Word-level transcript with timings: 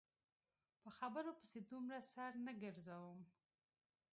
په 0.81 0.89
خبرو 0.97 1.31
پسې 1.39 1.59
دومره 1.71 1.99
سر 2.13 2.31
نه 2.45 2.53
ګرځوم. 2.61 3.19